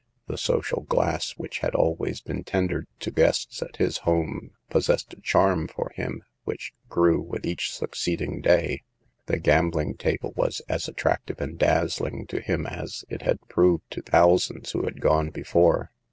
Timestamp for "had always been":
1.59-2.43